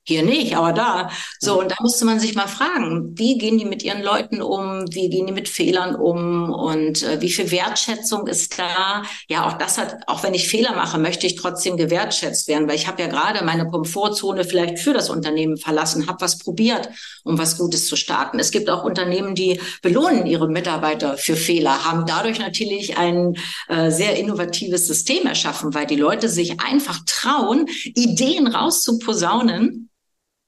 [0.08, 1.10] Hier nicht, aber da.
[1.39, 4.86] So, und da musste man sich mal fragen, wie gehen die mit ihren Leuten um?
[4.91, 6.54] Wie gehen die mit Fehlern um?
[6.54, 9.02] Und äh, wie viel Wertschätzung ist da?
[9.28, 12.76] Ja, auch das hat, auch wenn ich Fehler mache, möchte ich trotzdem gewertschätzt werden, weil
[12.76, 16.88] ich habe ja gerade meine Komfortzone vielleicht für das Unternehmen verlassen, habe was probiert,
[17.24, 18.38] um was Gutes zu starten.
[18.38, 23.34] Es gibt auch Unternehmen, die belohnen ihre Mitarbeiter für Fehler, haben dadurch natürlich ein
[23.70, 27.65] äh, sehr innovatives System erschaffen, weil die Leute sich einfach trauen,
[27.96, 29.89] Ideen rauszuposaunen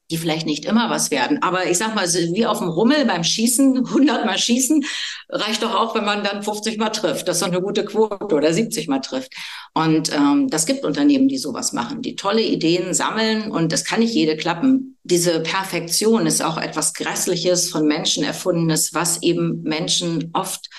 [0.10, 1.42] die vielleicht nicht immer was werden.
[1.42, 4.86] Aber ich sag mal, wie auf dem Rummel beim Schießen, 100 Mal schießen,
[5.30, 7.28] reicht doch auch, wenn man dann 50 Mal trifft.
[7.28, 9.34] Das ist doch eine gute Quote oder 70 Mal trifft.
[9.74, 14.00] Und ähm, das gibt Unternehmen, die sowas machen, die tolle Ideen sammeln und das kann
[14.00, 14.98] nicht jede klappen.
[15.04, 20.70] Diese Perfektion ist auch etwas Grässliches, von Menschen erfundenes, was eben Menschen oft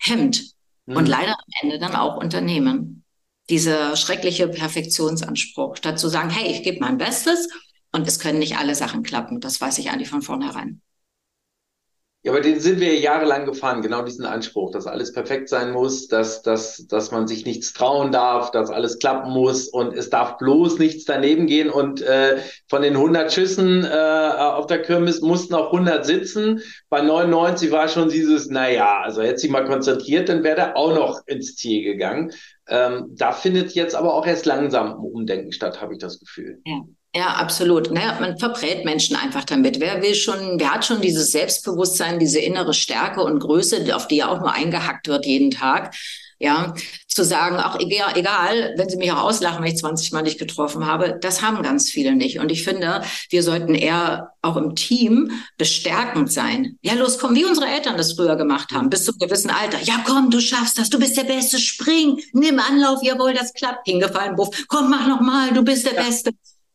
[0.00, 0.54] hemmt
[0.86, 0.96] mhm.
[0.96, 3.04] und leider am Ende dann auch Unternehmen.
[3.50, 7.48] Dieser schreckliche Perfektionsanspruch, statt zu sagen, hey, ich gebe mein Bestes
[7.92, 9.40] und es können nicht alle Sachen klappen.
[9.40, 10.82] Das weiß ich eigentlich von vornherein.
[12.24, 16.08] Ja, aber den sind wir jahrelang gefahren, genau diesen Anspruch, dass alles perfekt sein muss,
[16.08, 20.36] dass, dass, dass man sich nichts trauen darf, dass alles klappen muss und es darf
[20.36, 21.70] bloß nichts daneben gehen.
[21.70, 26.60] Und äh, von den 100 Schüssen äh, auf der Kirmes mussten auch 100 sitzen.
[26.88, 30.92] Bei 99 war schon dieses, naja, also hätte sich mal konzentriert, dann wäre der auch
[30.92, 32.32] noch ins Ziel gegangen.
[32.66, 36.60] Ähm, da findet jetzt aber auch erst langsam ein Umdenken statt, habe ich das Gefühl.
[36.66, 36.80] Ja.
[37.14, 37.90] Ja, absolut.
[37.90, 39.80] Naja, man verbrät Menschen einfach damit.
[39.80, 44.16] Wer will schon, wer hat schon dieses Selbstbewusstsein, diese innere Stärke und Größe, auf die
[44.16, 45.94] ja auch nur eingehackt wird jeden Tag?
[46.40, 46.74] Ja,
[47.08, 50.38] zu sagen, auch egal, egal, wenn sie mich auch auslachen, wenn ich 20 Mal nicht
[50.38, 52.38] getroffen habe, das haben ganz viele nicht.
[52.38, 56.78] Und ich finde, wir sollten eher auch im Team bestärkend sein.
[56.80, 59.82] Ja, los, komm, wie unsere Eltern das früher gemacht haben, bis zu einem gewissen Alter.
[59.82, 63.88] Ja, komm, du schaffst das, du bist der Beste, spring, nimm Anlauf, jawohl, das klappt.
[63.88, 66.04] Hingefallen, Buff, komm, mach noch mal, du bist der ja.
[66.04, 66.30] Beste.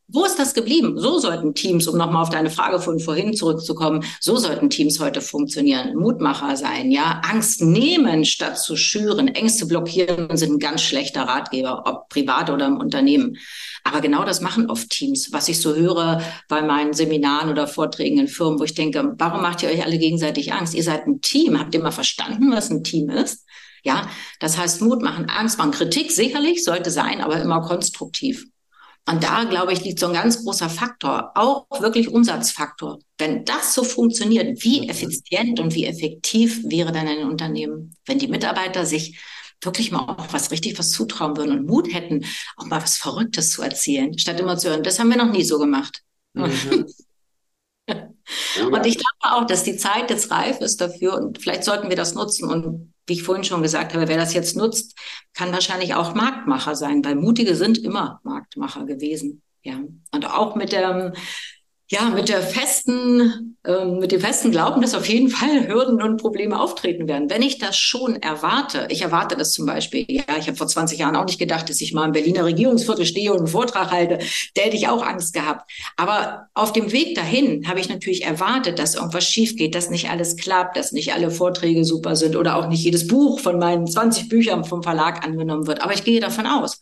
[0.09, 0.99] Wo ist das geblieben?
[0.99, 5.21] So sollten Teams, um nochmal auf deine Frage von vorhin zurückzukommen, so sollten Teams heute
[5.21, 5.95] funktionieren.
[5.95, 7.21] Mutmacher sein, ja.
[7.23, 9.29] Angst nehmen statt zu schüren.
[9.29, 13.37] Ängste blockieren sind ein ganz schlechter Ratgeber, ob privat oder im Unternehmen.
[13.85, 15.31] Aber genau das machen oft Teams.
[15.31, 19.41] Was ich so höre bei meinen Seminaren oder Vorträgen in Firmen, wo ich denke, warum
[19.41, 20.73] macht ihr euch alle gegenseitig Angst?
[20.73, 21.57] Ihr seid ein Team.
[21.57, 23.45] Habt ihr mal verstanden, was ein Team ist?
[23.83, 25.71] Ja, das heißt Mut machen, Angst machen.
[25.71, 28.45] Kritik sicherlich sollte sein, aber immer konstruktiv.
[29.05, 32.99] Und da, glaube ich, liegt so ein ganz großer Faktor, auch wirklich Umsatzfaktor.
[33.17, 38.29] Wenn das so funktioniert, wie effizient und wie effektiv wäre dann ein Unternehmen, wenn die
[38.29, 39.19] Mitarbeiter sich
[39.61, 43.51] wirklich mal auch was richtig was zutrauen würden und Mut hätten, auch mal was Verrücktes
[43.51, 46.01] zu erzählen, statt immer zu hören, das haben wir noch nie so gemacht.
[46.33, 46.85] Mhm.
[48.71, 51.97] und ich glaube auch, dass die Zeit jetzt reif ist dafür und vielleicht sollten wir
[51.97, 54.97] das nutzen und wie ich vorhin schon gesagt habe, wer das jetzt nutzt,
[55.33, 59.41] kann wahrscheinlich auch Marktmacher sein, weil Mutige sind immer Marktmacher gewesen.
[59.63, 59.79] Ja,
[60.11, 61.13] und auch mit der
[61.93, 66.17] ja, mit der festen, ähm, mit dem festen Glauben, dass auf jeden Fall Hürden und
[66.17, 67.29] Probleme auftreten werden.
[67.29, 70.97] Wenn ich das schon erwarte, ich erwarte das zum Beispiel, ja, ich habe vor 20
[70.97, 74.17] Jahren auch nicht gedacht, dass ich mal im Berliner Regierungsviertel stehe und einen Vortrag halte,
[74.55, 75.69] da hätte ich auch Angst gehabt.
[75.95, 80.09] Aber auf dem Weg dahin habe ich natürlich erwartet, dass irgendwas schief geht, dass nicht
[80.09, 83.85] alles klappt, dass nicht alle Vorträge super sind oder auch nicht jedes Buch von meinen
[83.85, 85.83] 20 Büchern vom Verlag angenommen wird.
[85.83, 86.79] Aber ich gehe davon aus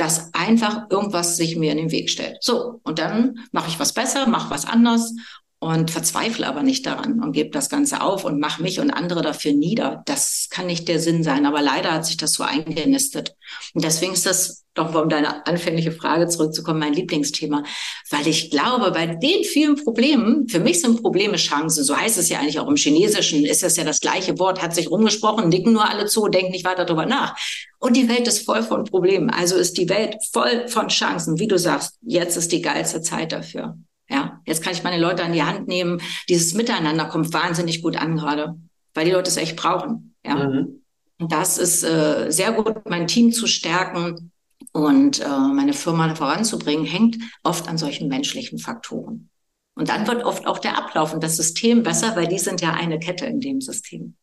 [0.00, 2.38] dass einfach irgendwas sich mir in den Weg stellt.
[2.40, 5.12] So, und dann mache ich was besser, mache was anders
[5.58, 9.20] und verzweifle aber nicht daran und gebe das Ganze auf und mache mich und andere
[9.20, 10.02] dafür nieder.
[10.06, 13.36] Das kann nicht der Sinn sein, aber leider hat sich das so eingenistet.
[13.74, 17.64] Und deswegen ist das, doch um deine anfängliche Frage zurückzukommen, mein Lieblingsthema,
[18.10, 22.28] weil ich glaube, bei den vielen Problemen, für mich sind Probleme Chancen, so heißt es
[22.28, 25.72] ja eigentlich auch im Chinesischen, ist das ja das gleiche Wort, hat sich rumgesprochen, nicken
[25.72, 27.36] nur alle zu, denken nicht weiter darüber nach.
[27.78, 31.48] Und die Welt ist voll von Problemen, also ist die Welt voll von Chancen, wie
[31.48, 33.76] du sagst, jetzt ist die geilste Zeit dafür.
[34.08, 36.02] Ja, jetzt kann ich meine Leute an die Hand nehmen.
[36.28, 38.56] Dieses Miteinander kommt wahnsinnig gut an gerade,
[38.92, 40.14] weil die Leute es echt brauchen.
[40.26, 40.34] Ja.
[40.34, 40.82] Mhm.
[41.20, 44.32] Und das ist äh, sehr gut, mein Team zu stärken
[44.72, 49.30] und äh, meine Firma voranzubringen, hängt oft an solchen menschlichen Faktoren.
[49.74, 52.72] Und dann wird oft auch der Ablauf und das System besser, weil die sind ja
[52.72, 54.14] eine Kette in dem System.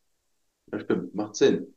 [0.66, 1.74] Das stimmt, macht Sinn.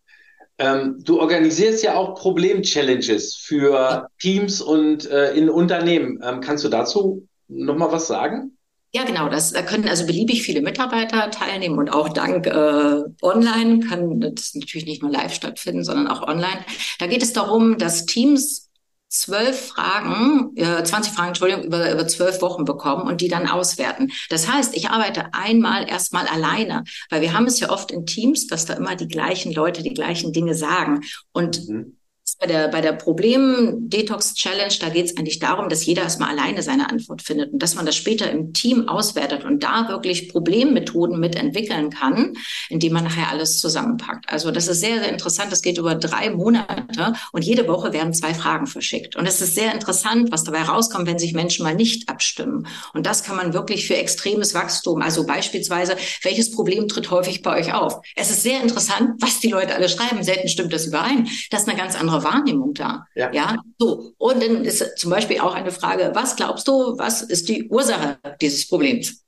[0.57, 6.19] Ähm, du organisierst ja auch Problem-Challenges für Teams und äh, in Unternehmen.
[6.23, 8.57] Ähm, kannst du dazu nochmal was sagen?
[8.93, 9.30] Ja, genau.
[9.30, 14.54] Das, da können also beliebig viele Mitarbeiter teilnehmen und auch dank äh, online kann das
[14.54, 16.65] natürlich nicht nur live stattfinden, sondern auch online.
[16.99, 18.69] Da geht es darum, dass Teams
[19.08, 24.12] zwölf Fragen, äh, 20 Fragen, Entschuldigung, über, über zwölf Wochen bekommen und die dann auswerten.
[24.30, 28.47] Das heißt, ich arbeite einmal erstmal alleine, weil wir haben es ja oft in Teams,
[28.47, 31.01] dass da immer die gleichen Leute die gleichen Dinge sagen.
[31.32, 31.97] Und mhm
[32.41, 36.89] bei der, bei der Problem-Detox-Challenge, da geht es eigentlich darum, dass jeder erstmal alleine seine
[36.89, 41.91] Antwort findet und dass man das später im Team auswertet und da wirklich Problemmethoden mitentwickeln
[41.91, 42.34] kann,
[42.69, 44.27] indem man nachher alles zusammenpackt.
[44.27, 45.51] Also das ist sehr, sehr interessant.
[45.51, 49.15] Das geht über drei Monate und jede Woche werden zwei Fragen verschickt.
[49.15, 52.65] Und es ist sehr interessant, was dabei rauskommt, wenn sich Menschen mal nicht abstimmen.
[52.95, 57.60] Und das kann man wirklich für extremes Wachstum, also beispielsweise, welches Problem tritt häufig bei
[57.60, 58.01] euch auf?
[58.15, 60.23] Es ist sehr interessant, was die Leute alle schreiben.
[60.23, 61.27] Selten stimmt das überein.
[61.51, 63.06] Das ist eine ganz andere Wahrnehmung da.
[63.15, 63.32] Ja.
[63.34, 63.58] ja.
[63.78, 64.13] So.
[64.17, 68.17] Und dann ist zum Beispiel auch eine Frage, was glaubst du, was ist die Ursache
[68.41, 69.22] dieses Problems?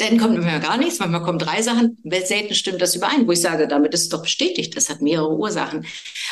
[0.00, 3.40] Dann kommt manchmal gar nichts, manchmal kommen drei Sachen, selten stimmt das überein, wo ich
[3.40, 5.84] sage, damit ist es doch bestätigt, das hat mehrere Ursachen.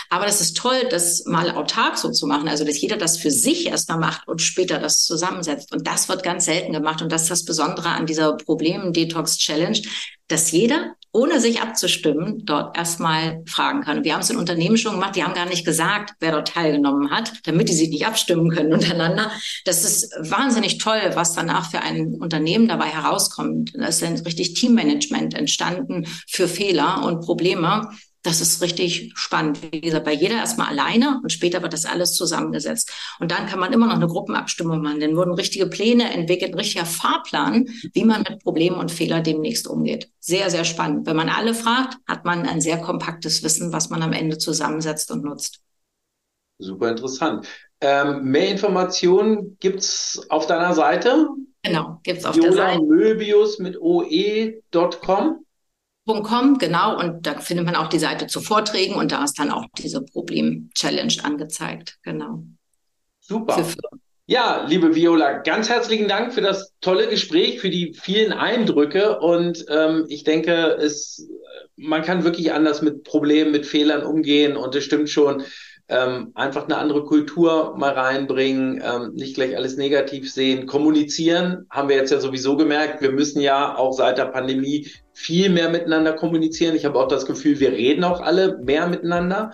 [0.09, 3.33] Aber das ist toll, das mal autark so zu machen, also dass jeder das für
[3.33, 5.73] sich erstmal macht und später das zusammensetzt.
[5.75, 9.83] Und das wird ganz selten gemacht und das ist das Besondere an dieser Problem-Detox-Challenge,
[10.29, 14.05] dass jeder ohne sich abzustimmen, dort erstmal fragen kann.
[14.05, 17.11] Wir haben es in Unternehmen schon gemacht, die haben gar nicht gesagt, wer dort teilgenommen
[17.11, 19.31] hat, damit die sich nicht abstimmen können untereinander.
[19.65, 23.73] Das ist wahnsinnig toll, was danach für ein Unternehmen dabei herauskommt.
[23.75, 27.89] Da ist dann richtig Teammanagement entstanden für Fehler und Probleme
[28.27, 29.61] das ist richtig spannend.
[29.71, 32.93] Wie gesagt, bei jeder erstmal alleine und später wird das alles zusammengesetzt.
[33.21, 35.01] Und dann kann man immer noch eine Gruppenabstimmung machen.
[35.01, 39.69] Dann wurden richtige Pläne entwickelt, ein richtiger Fahrplan, wie man mit Problemen und Fehlern demnächst
[39.69, 40.11] umgeht.
[40.19, 41.07] Sehr, sehr spannend.
[41.07, 45.11] Wenn man alle fragt, hat man ein sehr kompaktes Wissen, was man am Ende zusammensetzt
[45.13, 45.61] und nutzt.
[46.59, 47.47] Super interessant.
[47.81, 51.29] Ähm, mehr Informationen gibt's auf deiner Seite?
[51.63, 52.83] Genau, gibt's auf Viola der Seite.
[52.83, 55.46] Möbius mit oe.com.
[56.07, 59.51] Com, genau, und da findet man auch die Seite zu Vorträgen und da ist dann
[59.51, 62.45] auch diese Problem-Challenge angezeigt, genau.
[63.21, 63.67] Super.
[64.29, 69.65] Ja, liebe Viola, ganz herzlichen Dank für das tolle Gespräch, für die vielen Eindrücke und
[69.69, 71.29] ähm, ich denke, es,
[71.77, 75.43] man kann wirklich anders mit Problemen, mit Fehlern umgehen und es stimmt schon,
[75.89, 81.89] ähm, einfach eine andere Kultur mal reinbringen, ähm, nicht gleich alles negativ sehen, kommunizieren, haben
[81.89, 86.13] wir jetzt ja sowieso gemerkt, wir müssen ja auch seit der Pandemie viel mehr miteinander
[86.13, 86.75] kommunizieren.
[86.75, 89.53] Ich habe auch das Gefühl, wir reden auch alle mehr miteinander,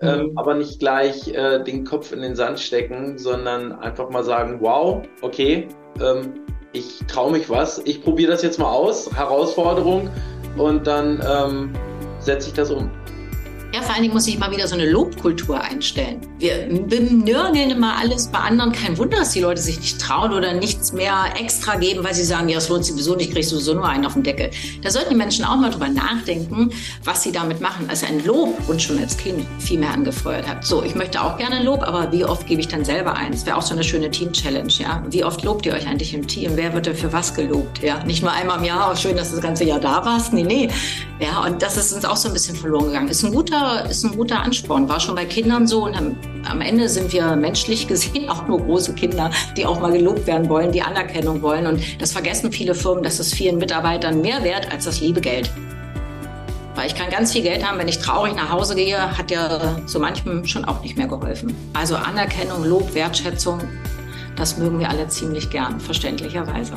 [0.00, 0.08] mhm.
[0.08, 4.58] ähm, aber nicht gleich äh, den Kopf in den Sand stecken, sondern einfach mal sagen,
[4.60, 5.66] wow, okay,
[6.00, 6.34] ähm,
[6.72, 10.08] ich traue mich was, ich probiere das jetzt mal aus, Herausforderung
[10.56, 11.72] und dann ähm,
[12.20, 12.90] setze ich das um.
[13.74, 16.20] Ja, vor allen Dingen muss ich mal wieder so eine Lobkultur einstellen.
[16.38, 18.70] Wir benörgeln immer alles bei anderen.
[18.72, 22.24] Kein Wunder, dass die Leute sich nicht trauen oder nichts mehr extra geben, weil sie
[22.24, 24.50] sagen, ja, es lohnt sich sowieso nicht, kriegst du sowieso nur einen auf den Deckel.
[24.82, 26.70] Da sollten die Menschen auch mal drüber nachdenken,
[27.02, 27.86] was sie damit machen.
[27.88, 30.66] Also ein Lob und schon als Kind viel mehr angefeuert hat.
[30.66, 33.46] So, ich möchte auch gerne ein Lob, aber wie oft gebe ich dann selber eins?
[33.46, 35.02] Wäre auch so eine schöne Team-Challenge, ja.
[35.08, 36.52] Wie oft lobt ihr euch eigentlich im Team?
[36.56, 37.82] Wer wird denn für was gelobt?
[37.82, 40.34] Ja, nicht nur einmal im Jahr, auch schön, dass du das ganze Jahr da warst.
[40.34, 40.68] Nee, nee.
[41.20, 43.08] Ja, und das ist uns auch so ein bisschen verloren gegangen.
[43.08, 43.32] Ist ein
[43.62, 44.88] guter, ist ein guter Ansporn.
[44.88, 46.16] War schon bei Kindern so und am,
[46.48, 50.48] am Ende sind wir menschlich gesehen auch nur große Kinder, die auch mal gelobt werden
[50.48, 51.66] wollen, die Anerkennung wollen.
[51.66, 55.50] Und das vergessen viele Firmen, dass es vielen Mitarbeitern mehr wert als das liebe Geld.
[56.74, 59.78] Weil ich kann ganz viel Geld haben, wenn ich traurig nach Hause gehe, hat ja
[59.86, 61.54] so manchem schon auch nicht mehr geholfen.
[61.74, 63.60] Also Anerkennung, Lob, Wertschätzung,
[64.36, 66.72] das mögen wir alle ziemlich gern, verständlicherweise.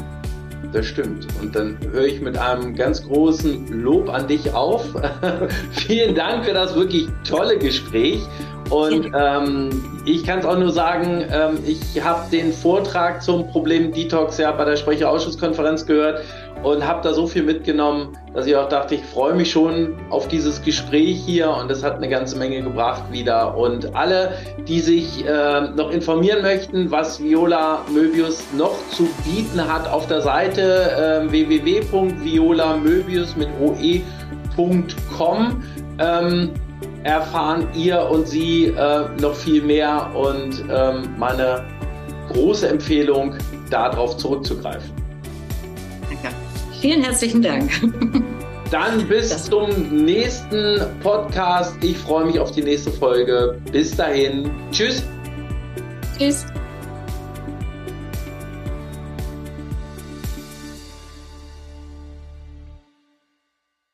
[0.76, 1.26] Das stimmt.
[1.42, 4.84] Und dann höre ich mit einem ganz großen Lob an dich auf.
[5.72, 8.20] Vielen Dank für das wirklich tolle Gespräch.
[8.70, 9.70] Und ähm,
[10.06, 14.52] ich kann es auch nur sagen, ähm, ich habe den Vortrag zum Problem Detox ja
[14.52, 16.26] bei der Sprecherausschusskonferenz gehört
[16.66, 20.28] und habe da so viel mitgenommen, dass ich auch dachte, ich freue mich schon auf
[20.28, 23.56] dieses Gespräch hier und das hat eine ganze Menge gebracht wieder.
[23.56, 24.34] Und alle,
[24.68, 30.22] die sich äh, noch informieren möchten, was Viola Möbius noch zu bieten hat auf der
[30.22, 34.04] Seite äh, www.violamöbius mit oe.com,
[36.00, 36.50] ähm,
[37.04, 41.64] erfahren ihr und sie äh, noch viel mehr und ähm, meine
[42.34, 43.36] große Empfehlung,
[43.70, 45.05] darauf zurückzugreifen.
[46.86, 47.72] Vielen herzlichen Dank.
[48.70, 49.72] Dann bis das zum
[50.06, 51.76] nächsten Podcast.
[51.82, 53.60] Ich freue mich auf die nächste Folge.
[53.72, 54.52] Bis dahin.
[54.72, 55.02] Tschüss.
[56.16, 56.46] Tschüss.